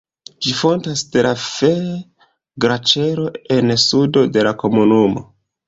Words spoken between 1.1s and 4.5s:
de la Fee-Glaĉero en sudo de